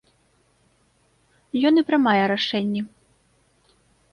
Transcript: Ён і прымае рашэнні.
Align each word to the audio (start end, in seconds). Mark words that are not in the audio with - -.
Ён 1.71 1.81
і 1.81 1.83
прымае 1.91 2.23
рашэнні. 2.33 2.81